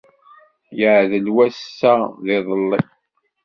Yeεdel 0.79 1.27
wass-a 1.35 1.93
d 2.23 2.25
yiḍelli. 2.29 2.79